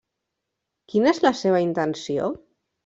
Quina 0.93 1.13
és 1.13 1.21
la 1.29 1.35
seva 1.43 1.63
intenció? 1.69 2.37